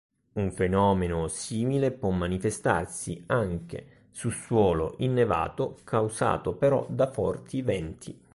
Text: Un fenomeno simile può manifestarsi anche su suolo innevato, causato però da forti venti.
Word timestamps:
Un 0.33 0.51
fenomeno 0.51 1.27
simile 1.27 1.91
può 1.91 2.09
manifestarsi 2.09 3.23
anche 3.27 4.07
su 4.09 4.31
suolo 4.31 4.95
innevato, 4.97 5.77
causato 5.83 6.55
però 6.55 6.87
da 6.89 7.05
forti 7.05 7.61
venti. 7.61 8.19